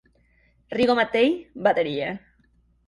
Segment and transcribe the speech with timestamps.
[0.77, 2.09] Rigo Mattei: Batería.